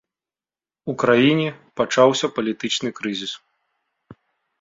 У 0.93 0.93
краіне 1.01 1.49
пачаўся 1.81 2.27
палітычны 2.39 2.89
крызіс. 3.01 3.33